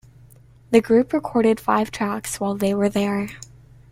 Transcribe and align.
The 0.71 0.81
group 0.81 1.13
recorded 1.13 1.59
five 1.59 1.91
tracks 1.91 2.39
while 2.39 2.55
they 2.55 2.73
were 2.73 2.89
there. 2.89 3.29